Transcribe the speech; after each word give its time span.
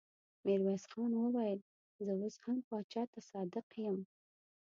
ميرويس 0.45 0.83
خان 0.91 1.11
وويل: 1.17 1.59
زه 2.05 2.11
اوس 2.21 2.35
هم 2.43 2.57
پاچا 2.69 3.03
ته 3.11 3.19
صادق 3.31 3.67
يم. 3.85 3.99